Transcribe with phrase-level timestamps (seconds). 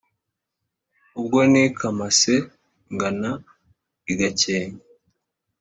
[1.19, 2.35] Ubwo nikamase
[2.93, 3.31] ngana
[4.11, 4.83] i Gakenke